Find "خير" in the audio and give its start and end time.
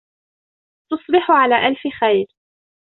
1.99-2.27